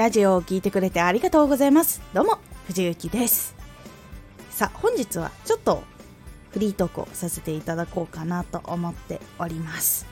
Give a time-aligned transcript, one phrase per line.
[0.00, 2.00] ラジオを聴いてくれてありがとうございます。
[2.14, 3.54] どうも藤幸です。
[4.48, 5.82] さあ本日はちょっと
[6.52, 10.06] フリートークをさせていただこうかなと思っております。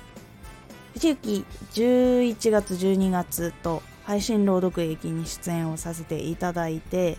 [0.92, 7.16] 藤幸11月12月と配信朗読劇に出演をさせていただいて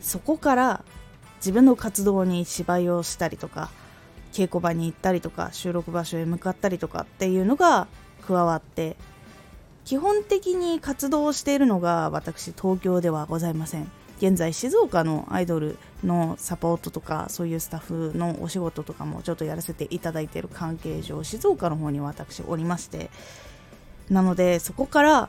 [0.00, 0.84] そこから
[1.36, 3.70] 自分の活動に芝居をしたりとか
[4.32, 7.86] 稽古場に行ったりとか収録場所へ向かったりとかっていうのが
[8.26, 8.96] 加わって
[9.84, 13.90] 基本的に活動しているのが私東京ではございません。
[14.18, 23.10] 現在静岡のアイドルのサポートとかそういうスタッフのお仕事とかもちょっとやらせていただいている関係上静岡の方に私おりまして。
[24.10, 25.28] なのでそこから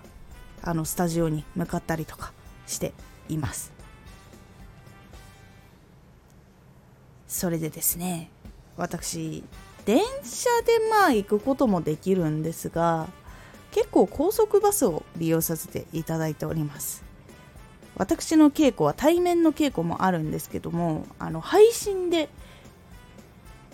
[0.64, 2.34] あのスタジオに向かったりとか
[2.68, 2.94] して
[3.30, 3.72] います。
[7.28, 8.30] それでですね
[8.76, 9.44] 私
[9.86, 13.08] 電車でまあ行くこともできるんですが
[13.72, 17.04] 結構高速バスを利用させていただいております。
[17.96, 22.30] 私の稽古は対面の稽古もあるんですけどもあの配信で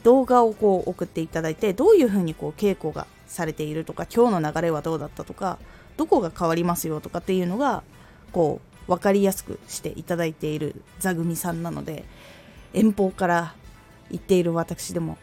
[0.03, 5.59] 動画をこう送っていただいてどういうふうにこう稽古がされているとか今日の流れはどうだったとか
[5.97, 7.83] どこが変わりますよとかっていうのが
[8.31, 12.05] こう分かりやすくしていただいている座組さんなので
[12.73, 13.55] 遠方から
[14.09, 15.17] 行っている私でも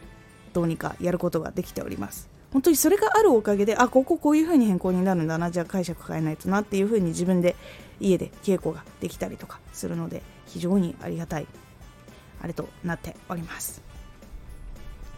[0.53, 2.34] どうにかやることができております。
[2.55, 7.53] 本当にそれがあるおかげであこここういう風に変更になるんだなじゃあ解釈変えないとなっていう風に自分で
[7.99, 11.47] 家で稽古ができたりとかするので非常にありがたい
[12.41, 13.81] あれとなっております。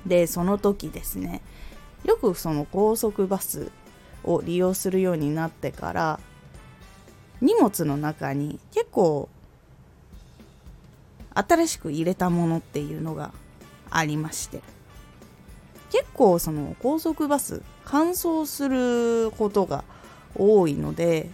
[0.08, 1.43] でその時ですね
[2.05, 3.69] よくその高速バス
[4.23, 6.19] を利用するようになってから
[7.39, 9.30] 荷物の中に結構
[11.35, 13.31] 新しく入れたものっていうのが
[13.91, 14.77] ありまして。
[16.18, 19.86] 構その高速バス乾燥することが
[20.36, 21.30] 多いので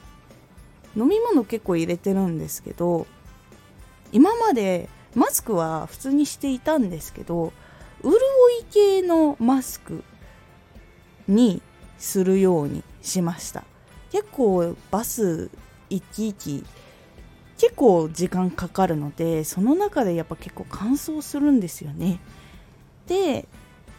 [0.95, 3.07] 飲み物結構入れてるんですけど
[4.11, 7.51] 今までマスクは普通にしていたんですけど
[8.03, 10.03] 潤い系のマスク
[11.27, 11.61] に
[11.97, 13.63] するようにしました。
[14.11, 15.49] 結構バス
[15.89, 16.65] 行き行き
[17.57, 22.19] 結構時間かかるのでその中でやっぱ結構乾燥するんですよね。
[23.07, 23.47] で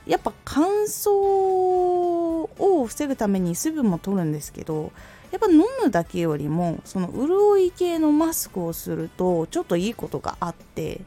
[0.06, 4.92] やっぱ乾燥を防ぐために水分も取るんですけど
[5.30, 11.00] やっぱ飲むだけよりもその潤い系のマスクをするとちょっといいことがあって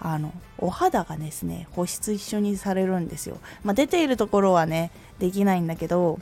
[0.00, 6.18] あのお肌がですね保湿一緒にされるんですよ、まあ、出ているところはねできないんだけど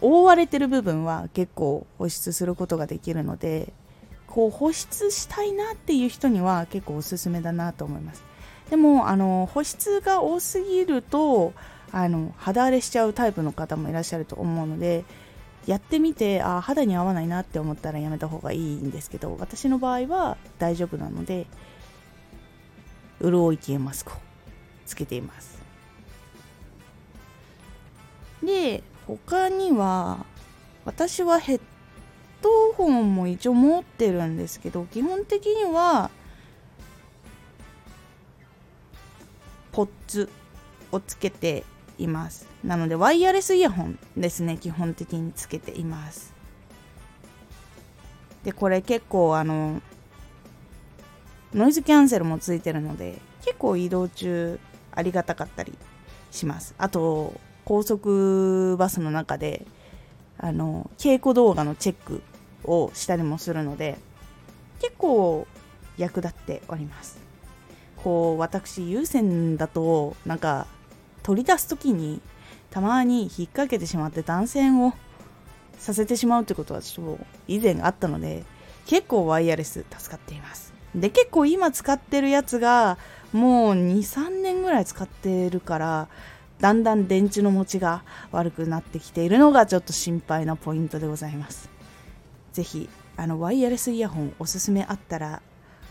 [0.00, 3.72] 覆われてる部分は結構保湿することができるので
[4.26, 8.22] こう保湿したいなっていう人には結構おすすめだなと思います。
[8.70, 11.52] でもあの保湿が多すぎると
[11.92, 15.04] あの肌荒れしちゃうタイプの方もいらっしゃると思うので
[15.66, 21.46] やってみてあ肌に合わないなって思ったらやめた方がいいんですけど私の場合は大丈夫なので
[23.20, 24.14] 潤い系マスクを
[24.84, 25.56] つけています。
[28.42, 30.24] で他には
[30.84, 31.60] 私はヘッ
[32.42, 36.10] ドホンも一応持ってるんですけど基本的には
[39.76, 40.30] ポッツ
[40.90, 41.62] をつけて
[41.98, 42.48] います。
[42.64, 46.32] なのでワイヤレスイヤホンですね基本的につけています。
[48.42, 49.82] でこれ結構あの
[51.52, 54.58] ノイズキャンセルもついてるので結構移動中
[54.92, 55.74] ありがたかったり
[56.30, 56.74] します。
[56.78, 59.66] あと高速バスの中で
[60.38, 62.22] あの稽古動画のチェック
[62.64, 63.98] をしたりもするので
[64.80, 65.46] 結構
[65.98, 67.18] 役立っております。
[68.06, 70.68] こう私有線だとなんか
[71.24, 72.20] 取り出す時に
[72.70, 74.92] たまに引っ掛けてしまって断線を
[75.76, 78.44] させてしまうということはちょっと以前あったので
[78.86, 80.72] 結構ワイヤレス助かっています。
[80.94, 82.96] で結構今使ってるやつが
[83.32, 86.08] もう23年ぐらい使ってるから
[86.60, 91.68] だんだん電池の持ちが悪くなってきているのがちょっと心配なポイントでございます。
[92.52, 95.42] 是非あのワイヤレスイヤホンおすすめあったら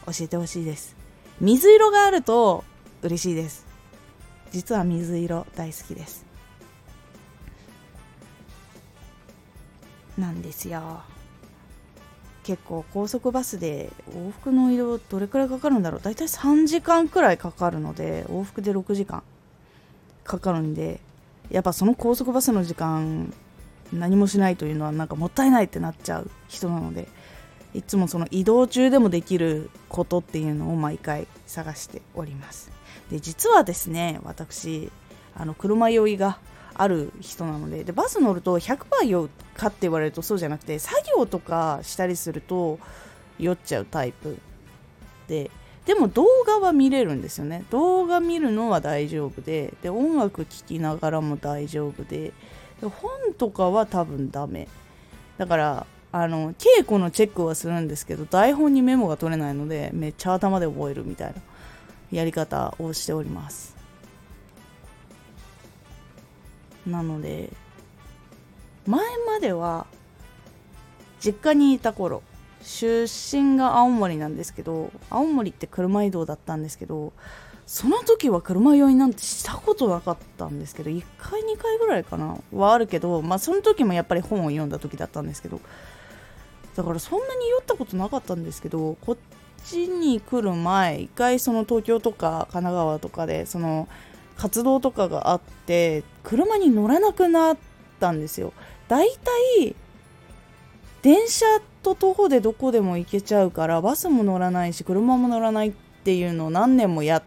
[0.06, 1.04] 教えてほしいです。
[1.42, 2.64] 水色があると
[3.02, 3.66] 嬉しいです。
[4.52, 6.26] 実は水色大好きです。
[10.18, 11.02] なんですよ。
[12.44, 16.02] 結構高速バスで往復の移動どれくらいかかるんだろう。
[16.02, 19.24] 大体3時間くらいかかるので往復で6時間
[20.24, 21.02] かかるんで
[21.50, 23.34] やっぱその高速バスの時間
[23.92, 27.10] 何もしないというのはなんかもったいないってなっちゃう人なので。
[27.75, 32.72] いつもその移動中でもできることっていうのを毎回探しております。
[33.12, 34.89] で実はですね私
[35.36, 36.39] あの車酔いが
[36.74, 42.80] ある人なのででバス乗ると100%酔うかって言われるとそうじゃなくて作業とかしたりすると
[43.38, 44.38] 酔っちゃうタイプ。
[45.27, 45.51] で
[45.86, 47.63] でも動画は見れるんですよね。
[47.69, 52.31] 動画見るのは大丈夫でで音楽聴きながらも大丈夫で
[52.81, 54.68] で本とかは多分ダメ。
[55.38, 55.88] だから
[56.18, 61.42] あの稽古のチェックはするんですけど台本にメモが取れないのでめっちゃ頭で覚えるみたいな
[62.10, 63.76] やり方をしております。
[66.88, 67.52] なので
[68.88, 69.88] 前までは
[71.20, 72.24] 実家にいた頃
[72.62, 77.12] 出身が青森なんですけど青森って車移動だったんですけど
[77.68, 85.60] その時は車酔いなんてしたことなかったんですけど1回2回ぐらいかなはあるけどまあその時もやっぱり本を読んだ時だったんですけど
[86.75, 89.18] だからそんなに酔ったことなかったんですけどこっ
[89.66, 93.88] ちに来る前一回その東京とか神奈川とかでその
[94.38, 97.57] 活動とかがあって車に乗らなくなっ
[98.00, 98.51] たんですよ。
[98.88, 99.31] だいた
[99.63, 99.75] い
[101.01, 101.45] 電車
[101.81, 105.72] と徒歩でどこでも行けちゃうからバスも乗らないし車も乗らないっ
[106.04, 107.24] ていうのを何年もやっ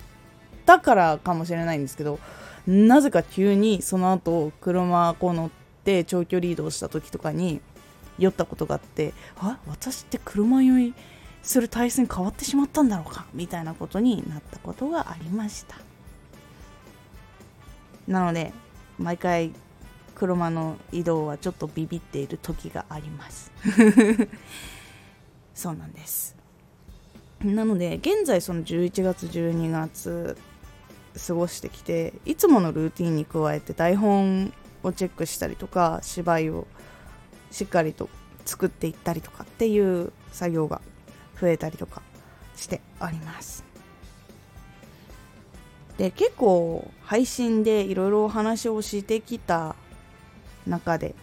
[0.66, 2.18] たからかもしれないんですけど
[2.66, 5.50] なぜか急にその後車こう乗っ
[5.84, 7.60] て長距離移動した時とかに
[8.18, 10.94] 酔ったことがあってあ私って車酔い
[11.42, 15.76] する体質に変わってしまったんだろうかみたいなことになったことがありました。
[18.06, 18.52] なので
[18.98, 19.52] 毎回
[20.14, 23.52] 車の移動はちょっとビビっている時があります。
[25.54, 26.36] そうなんです。
[27.44, 30.36] なので現在その11月12月
[31.26, 36.66] 過ごしてきていつものルーティンに加えて台本をチェックしたりとか芝居を
[37.50, 38.08] しっかりと
[38.44, 40.80] 作っていったりとかっていう作業が
[41.40, 42.02] 増えたりとか
[42.56, 43.64] しております。
[45.98, 49.74] で結構配信でいろいろお話をしてきた
[50.66, 51.14] 中で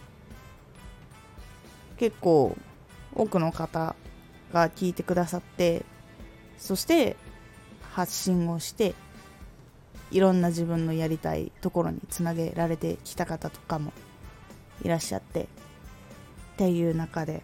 [1.96, 2.56] 結構
[3.14, 3.96] 多くの方
[4.52, 5.84] が聞いてくださって
[6.58, 7.16] そして
[7.92, 8.94] 発信をして
[10.10, 13.92] いろんな自分のやりたいところにつなげられてきた方とかも
[14.82, 15.48] いらっしゃって
[16.56, 17.42] っていう中で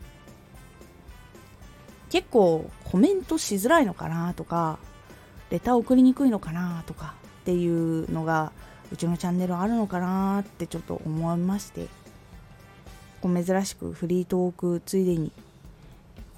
[2.09, 4.79] 結構コメントしづらいのかなとか
[5.50, 8.53] レター送りにくいのかなとかっていうのが
[8.91, 11.88] うちのチャンネルあるのかなってちょっと思いまして
[13.23, 15.31] 珍しくフリートークついでに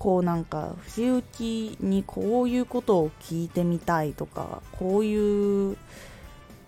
[0.01, 5.77] こうなんか藤雪にこういうことを聞いてみたいとかこういう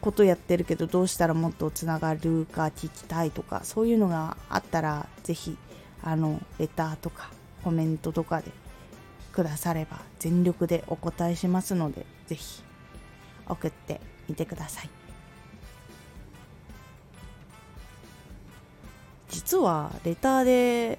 [0.00, 5.56] ことやってるけどどうしたらもっとつながるか聞きたいとかそういうのがあったら是非
[6.06, 7.30] あのレターとか
[7.64, 8.52] コメントとかで
[9.32, 12.62] くだされば全力でお答えしますので是非
[13.48, 14.90] 送ってみてください。
[19.28, 20.98] 実はレターで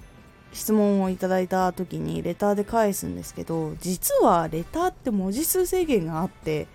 [0.52, 6.66] 質問をいただいた時にレターで返すんですけど実はレターって文字数制限があって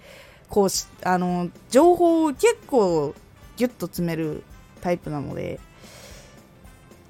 [0.50, 0.68] こう
[1.08, 3.14] あの情報を結構
[3.58, 4.44] ギュッと詰める
[4.82, 5.60] タイプなので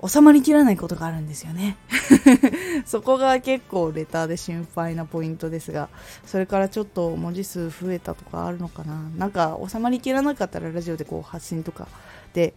[0.05, 1.77] 収まりきらないことがあるんですよね。
[2.85, 5.89] そこが結構レターで心配なポイントですが
[6.25, 9.01] それからちょっと文字数増えたとかあるのかな。
[9.17, 11.87] なんか収まりきらなかったらラジオでこう発信とか
[12.33, 12.53] で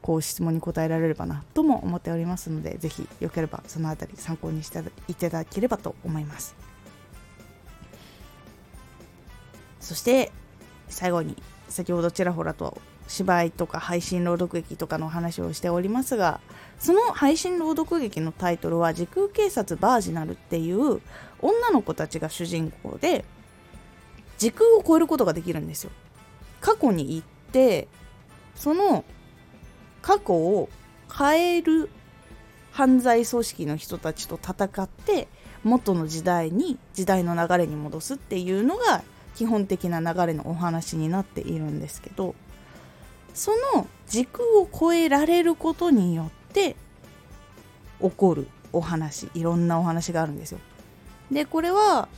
[0.00, 6.54] こう質問に答えられればなとも思っておりますのでぜひよければその辺り参考にしていただければと思います。
[9.80, 10.30] そして
[10.88, 11.36] 最後に
[11.68, 12.80] 先ほどちらほらと
[13.12, 16.40] 芝居とか配信朗読劇とかの話をしておりますが
[16.78, 21.02] その配信朗読劇のタイトルは「時空警察バージナル」っていう
[21.42, 23.26] 女の子たちが主人公で
[24.38, 25.90] 時空を超えることができるんですよ。
[26.62, 27.86] 過去に行って
[28.54, 29.04] その
[30.00, 30.70] 過去を
[31.14, 31.90] 変える
[32.70, 35.28] 犯罪組織の人たちと戦って
[35.64, 39.02] 元の時代に時代の流れに戻すっていうのが
[39.34, 42.34] 基本的な流れのお話になっているんですけど
[43.34, 46.76] その時空を超えられることによって
[48.00, 50.58] 起こるお話いろんなお話があるんですよ。
[51.30, 52.08] でこれは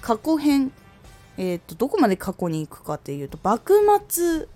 [0.00, 0.72] 過去編
[1.36, 4.46] えっ、ー、とどこまで過去に行くかっていうと幕末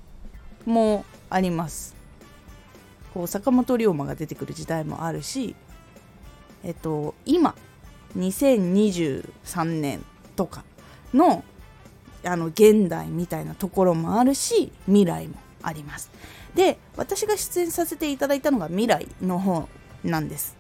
[0.65, 1.95] もあります。
[3.15, 5.57] こう坂本龍馬が出てくる時代もあるし
[6.63, 7.55] えっ、ー、と今
[8.17, 10.05] 2023年
[10.37, 10.65] とか
[11.15, 11.43] の
[12.27, 16.11] あの現代みたいなところもあるし未来もあります
[16.55, 19.69] で私が出演させていただいたのが未来の方
[20.05, 20.57] なんです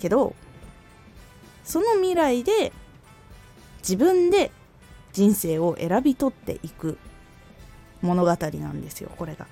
[0.00, 0.34] けど
[1.64, 2.72] その未来で
[3.80, 4.50] 自分で
[5.12, 6.98] 人生を選び取っていく
[8.00, 8.36] 物語な
[8.70, 9.46] んですよこれが。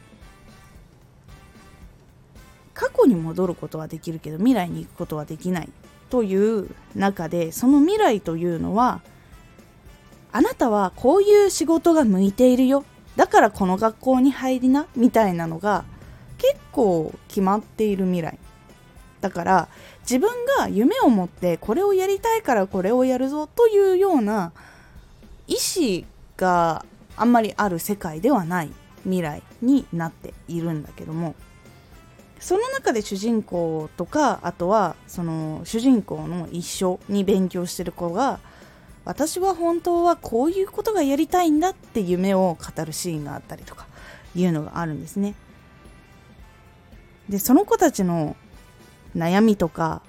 [2.75, 5.69] 過去に戻ることはできるけど未来に行くことはできない
[6.09, 9.02] という中でその未来というのは
[10.33, 12.85] あなたはこういう仕事が向いているよ。
[13.17, 15.85] だからこの学校に入りなみたいなのが
[16.39, 18.39] 結構決まっている未来。
[19.21, 19.69] だから
[20.03, 24.53] 自分が夢を持ってこれをやりたいからこれをやるぞというような
[25.47, 26.07] 意思
[26.37, 26.85] が
[27.17, 28.71] あんまりある世界ではない
[29.03, 31.35] 未来になっているんだけども。
[32.39, 38.41] その中で主人公とかあとはその主人公の一緒に勉強してる子が
[39.04, 43.87] 私は本当はこういうことがやりたいんだって夢を語るシーンがあったりとか
[44.35, 45.35] いうのがあるんですね。
[47.28, 48.37] でその子たちの
[49.16, 50.02] 悩みとか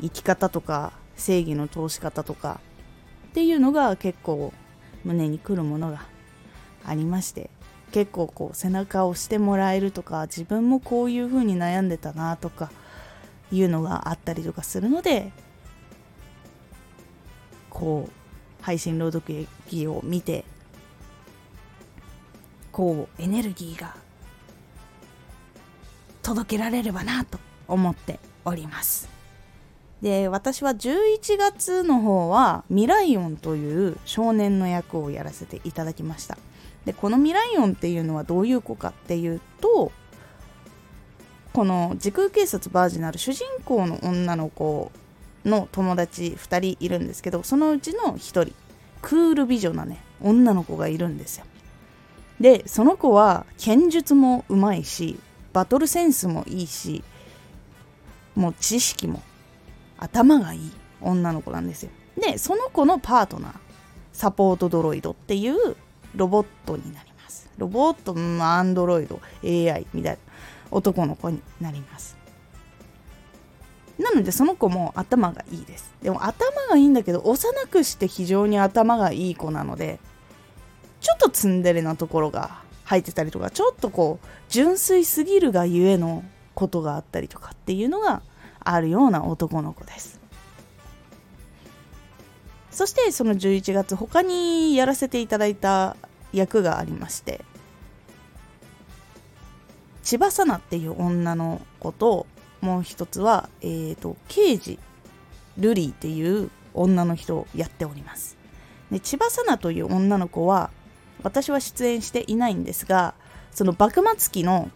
[0.00, 2.60] 生き方とか正義の通し方とか
[3.28, 4.52] っていうのが結構
[5.04, 6.04] 胸にくるものが
[6.84, 7.50] ありまして
[7.92, 12.70] 結構こう背中を押してもらえるとか自分もこういう風に悩んでたなとか
[13.52, 15.30] いうのがあったりとかするので
[17.70, 18.23] こう
[18.64, 20.46] 配信朗読劇を見て
[22.72, 23.94] こうエネルギーが
[26.22, 29.10] 届けられればなと思っております。
[30.00, 36.38] で私は11月の方はミライオンという少年の役をやらせていただきました。
[36.86, 39.92] でこのミライオンっていうのはどういう子かっていうと
[41.52, 44.90] この時空警察バージナル主人公の女の子
[45.44, 48.52] の友達2人いるんですけどそのうちの1人
[49.02, 51.44] クール美女なね女の子がいるんですよ。
[52.40, 55.18] でその子は剣術もうまいし
[55.52, 57.04] バトルセンスもいいし
[58.34, 59.22] もう知識も
[59.98, 61.90] 頭がいい女の子なんですよ。
[62.20, 63.52] でその子のパートナー
[64.12, 65.76] サポートドロイドっていう
[66.14, 67.48] ロボットになります。
[67.58, 70.18] ロボットアンドロイド AI みたいな
[70.70, 72.16] 男の子になります。
[73.98, 75.92] なのでその子も頭がいいです。
[76.02, 80.00] でも頭がいいんだけど幼くして非常に頭がいい子なので
[81.00, 86.24] ちょっとツンデレなところが入ってたりとかちょっとこう純粋すぎるがゆえの
[86.54, 88.22] ことがあったりとかっていうのが
[88.60, 90.20] あるような男の子です。
[92.70, 95.96] そしてその11月他にやらせていただいた
[96.32, 97.44] 役がありまして
[100.02, 102.26] 千葉さなっていう女の子と
[102.64, 104.78] もう一つは、えーと、刑事
[105.58, 108.38] ルリーっていう女の人をやっております。
[108.90, 110.70] で千葉さなという女の子は
[111.22, 113.14] 私は出演していないんですが
[113.52, 114.70] その幕末期の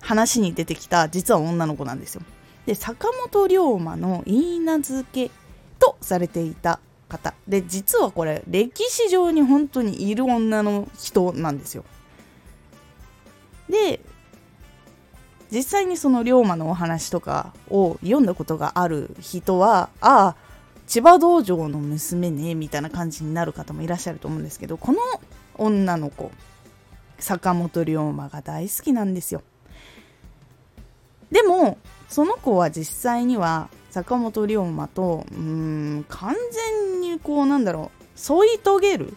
[0.00, 2.22] 話に出てきた実は女の子なんですよ。
[2.66, 5.30] で坂本龍馬の言い名付け
[5.78, 7.34] とされていた方。
[7.46, 11.84] で実はこれ歴史上に本当にいる女の人なんですよ。
[13.68, 14.00] で
[15.50, 20.36] 実際にその龍馬のお話とかを読んだことがある人はああ
[20.86, 24.98] 千葉道場の娘ねみたいな感じになる方もいらっしゃると思うんですけどこの
[25.56, 26.30] 女の子
[27.18, 29.42] 坂本龍馬が大好きなんですよ。
[31.30, 31.76] でも
[32.08, 36.34] その子は実際には坂本龍馬とうん完
[36.80, 39.14] 全にこうなんだろう添い遂げる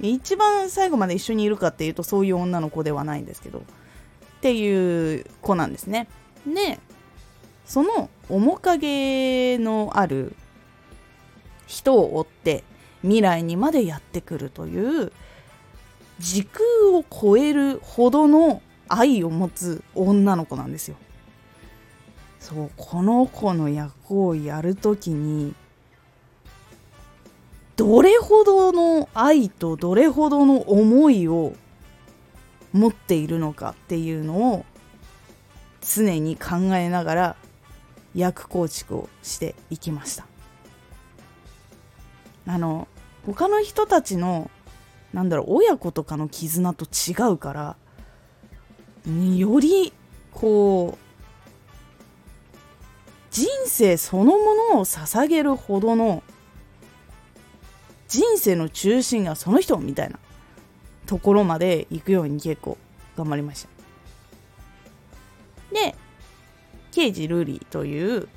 [0.00, 3.62] 一番最後まで一緒にいるかっていうとそういう女の子ではないんですけど
[4.40, 6.08] っていう子なんですね。
[6.46, 6.80] で
[7.66, 10.34] その面影のある
[11.66, 12.64] 人を追って
[13.02, 15.12] 未来にまでやってくるという
[16.18, 16.64] 時空
[16.98, 20.96] を超えるほどの愛を持つ女の子なんですよ。
[22.38, 25.54] そうこの子の役をやるときに
[27.76, 31.52] どれほどの愛とどれほどの思いを
[32.72, 34.64] 持っているのかっていうのを
[35.80, 37.36] 常に考えながら
[38.14, 40.26] 役構築をしていきました。
[42.46, 42.88] あの
[43.26, 44.50] 他の人たちの
[45.12, 47.76] なんだろう親子とかの絆と違うから
[49.36, 49.92] より
[50.32, 51.10] こう
[53.30, 56.22] 人生そのものを捧げるほどの
[58.08, 60.18] 人生の中心がその人みたいな。
[61.10, 62.78] ところまで行くように結構
[63.16, 63.68] 頑張りました。
[65.74, 65.96] で
[66.92, 68.28] 刑事ルリーという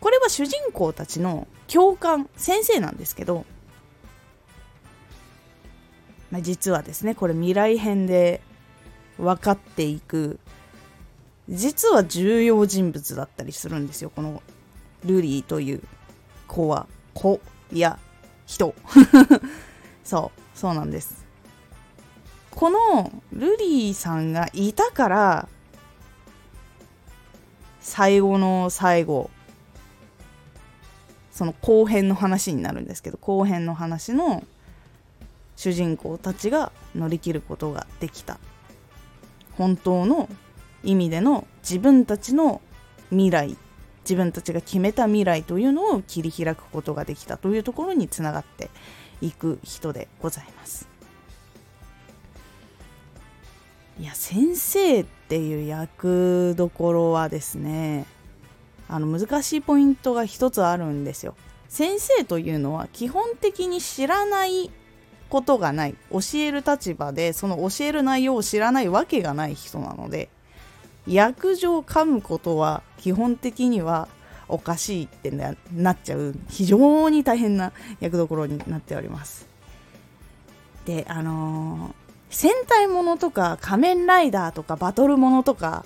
[0.00, 3.44] これは主人公たちの教官先生なんですけど、
[6.30, 8.40] まあ、実はですねこれ未来編で
[9.18, 10.38] 分かっていく
[11.50, 14.42] 実は重要人物だったりするんですよこの
[15.04, 15.82] ルリーという
[16.48, 17.38] 子は子
[17.70, 17.98] や
[18.46, 18.74] 人。
[20.04, 21.23] そうそうなんです。
[22.54, 25.48] このルリーさんがいたから
[27.80, 29.30] 最後の最後
[31.32, 34.44] その後編の話になるんですけど後編の話の
[35.56, 38.38] 主人公たちが乗り切ることができた。
[39.56, 40.28] 本当の
[40.82, 42.60] 意味での自分たちの
[43.10, 43.56] 未来
[44.04, 48.70] 自分たちが決めた未来というのを切り開くことができたというところにつながって
[49.20, 50.93] いく人でございます。
[54.00, 58.06] いや先生っていう役どころはですね
[58.88, 61.34] あの難しいポイントが一つあるんですよ。
[61.68, 64.70] 先生というのは基本的に知らない
[65.28, 70.28] ことがない教える立場でその教える内容を知らないわけがない人なので
[71.06, 74.08] 役上噛むことは基本的には
[74.48, 79.46] おかしいってなっちゃう非常に大変な役どころになっております。
[80.84, 81.94] であの、
[82.34, 85.84] 戦隊ものとか仮面ライダーとかバトルものとか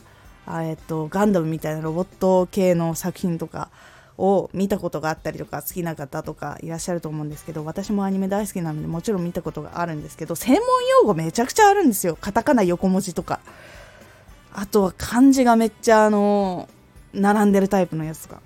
[0.49, 3.69] えっとガンダムみたいなロボット系の作品とか
[4.17, 10.61] を見たことがあったりとか好きな方とかいらっしゃると思うんですけど私もアニメ大好きなのでもちろん見たことがあるんですけど専門
[11.03, 12.17] 用語めちゃくちゃあるんですよ。
[12.19, 13.41] カタカナ横文字とか。
[14.55, 16.69] あとは漢字がめっちゃあの
[17.13, 18.41] 並んでるタイプのやつとか。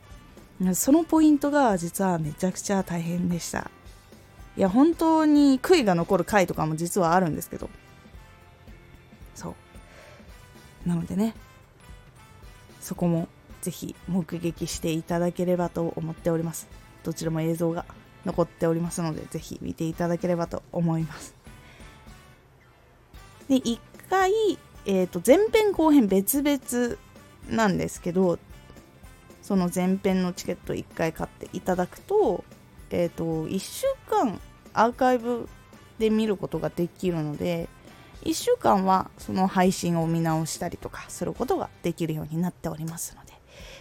[0.74, 3.70] そのポイントが実はめちゃくちゃ大変でした。
[4.56, 7.70] いや本当に悔いが残る回とかも実はあるんですけど。
[9.34, 9.54] そ
[10.84, 10.88] う。
[10.88, 11.34] なのでね
[12.80, 13.28] そこも
[13.60, 16.68] ぜひ目撃していただければと思っております。
[17.04, 17.84] どちらも映像が
[18.24, 21.34] 残っておりますのでぜひ見ていただければと思います。
[23.48, 24.32] で1回
[24.84, 26.96] えーと、前編後編別々
[27.48, 28.38] なんですけど
[29.40, 32.44] その前編のチケット1回買っていただくと,、
[32.90, 34.40] えーと、1週間
[34.72, 35.48] アーカイブ
[35.98, 37.68] で見ることができるので
[38.24, 43.32] 1週間はその配信を見直したりとかすることができるようになっておりますので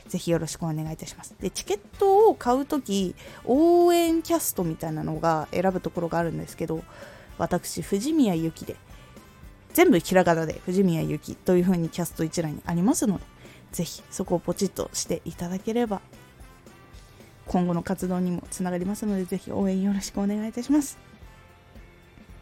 [0.08, 6.84] ぜひよろしくお願いいたしますでチケットを買う時応援キャストみたいなのが選ぶところがあるんですけど
[7.38, 8.76] 私藤宮ゆきで
[9.74, 13.24] 全部ひらがなで藤宮ゆきという風にキャスト一覧にありますので、
[13.72, 16.02] ぜひそこをポチッとしていただければ、
[17.48, 21.11] 今後の活動にもつながりますので、ぜひ応援よろしくお願いいたします。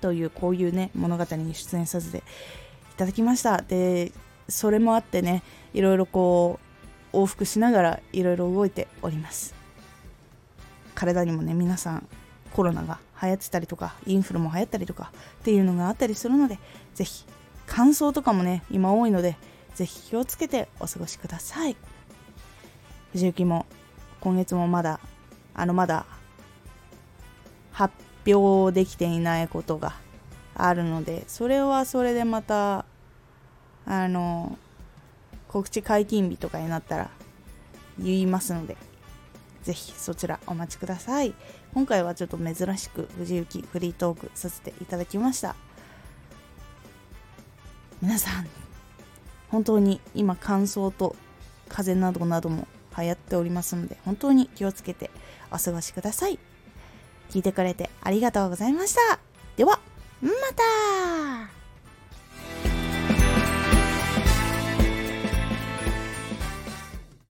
[0.02, 2.22] という、こういうね、物語に出演させてい
[2.98, 3.62] ただきました。
[3.62, 4.12] で、
[4.48, 6.60] それもあってね、いろいろこ
[7.14, 9.56] う、往復しながらいろいろ動いております。
[10.96, 12.08] 体にもね、皆さん
[12.54, 16.60] コロナが流行ってたりとかインフルも流行ったりとかっていうのがあったりするので
[16.94, 17.26] ぜひ
[17.68, 19.38] 乾燥とかもね今多いので
[19.76, 21.76] ぜひ気をつけてお過ごしください
[23.12, 23.66] 藤雪も
[24.20, 25.00] 今月もまだ
[25.54, 26.06] あのまだ
[27.72, 27.94] 発
[28.26, 29.96] 表できていないことが
[30.56, 32.86] あるのでそれはそれでまた
[33.86, 34.58] あの
[35.48, 37.10] 告知解禁日とかになったら
[37.98, 38.78] 言いますので
[39.64, 41.34] ぜひそちらお待ちください。
[41.74, 45.56] 今回はちょっと珍しく藤雪フリートークさせていただきました。
[48.02, 48.48] 皆さん
[49.50, 51.16] 本当に今乾燥と
[51.68, 55.12] 風邪などなども流行っておりますので本当に気をつけて
[55.52, 56.40] お過ごしください。
[57.30, 59.20] 聞いてくれてありがとうございました。
[59.56, 59.80] では
[60.22, 61.59] また。